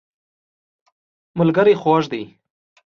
ملګری 1.39 1.73
خوږ 1.81 2.03
دی. 2.11 2.23